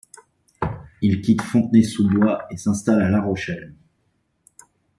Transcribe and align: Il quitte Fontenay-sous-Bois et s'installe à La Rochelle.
Il 1.03 1.21
quitte 1.21 1.43
Fontenay-sous-Bois 1.43 2.47
et 2.49 2.57
s'installe 2.57 3.03
à 3.03 3.09
La 3.11 3.21
Rochelle. 3.21 3.75